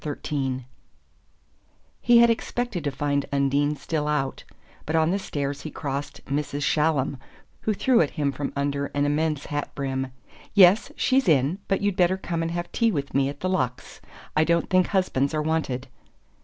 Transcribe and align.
XIII 0.03 0.65
He 2.01 2.17
had 2.17 2.31
expected 2.31 2.83
to 2.85 2.89
find 2.91 3.27
Undine 3.31 3.75
still 3.75 4.07
out; 4.07 4.43
but 4.87 4.95
on 4.95 5.11
the 5.11 5.19
stairs 5.19 5.61
he 5.61 5.69
crossed 5.69 6.25
Mrs. 6.25 6.63
Shallum, 6.63 7.19
who 7.59 7.75
threw 7.75 8.01
at 8.01 8.09
him 8.17 8.31
from 8.31 8.51
under 8.55 8.87
an 8.95 9.05
immense 9.05 9.45
hat 9.45 9.69
brim: 9.75 10.11
"Yes, 10.55 10.91
she's 10.97 11.27
in, 11.29 11.59
but 11.67 11.81
you'd 11.81 11.97
better 11.97 12.17
come 12.17 12.41
and 12.41 12.49
have 12.49 12.71
tea 12.71 12.91
with 12.91 13.13
me 13.13 13.29
at 13.29 13.41
the 13.41 13.49
Luxe. 13.49 14.01
I 14.35 14.43
don't 14.43 14.71
think 14.71 14.87
husbands 14.87 15.35
are 15.35 15.41
wanted!" 15.43 15.87